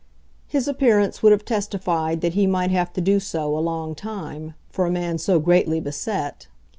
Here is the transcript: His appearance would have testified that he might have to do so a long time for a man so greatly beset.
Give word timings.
His 0.47 0.67
appearance 0.67 1.21
would 1.21 1.31
have 1.31 1.45
testified 1.45 2.21
that 2.21 2.33
he 2.33 2.47
might 2.47 2.71
have 2.71 2.91
to 2.93 3.01
do 3.01 3.19
so 3.19 3.55
a 3.55 3.59
long 3.61 3.93
time 3.93 4.55
for 4.71 4.87
a 4.87 4.91
man 4.91 5.19
so 5.19 5.39
greatly 5.39 5.79
beset. 5.79 6.47